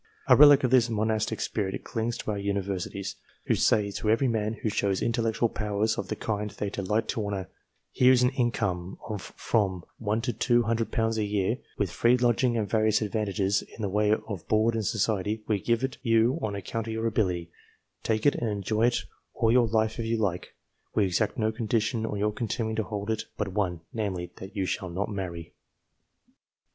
[0.27, 4.53] A relic of this monastic spirit clings to our Universities, who say to every man
[4.63, 7.49] who shows intellectual powers of the kind they delight to honour,"
[7.91, 12.17] Here is an income of from one to two hundred pounds a year, with free
[12.17, 16.39] lodging and various advantages in the way of board and society; we give it you
[16.41, 17.51] on account of your ability;
[18.01, 19.03] take it and enjoy it
[19.35, 20.55] all your life if you like:
[20.95, 24.65] we exact no condition to your continuing to hold it but one, namely, that you
[24.65, 25.53] shall not marry."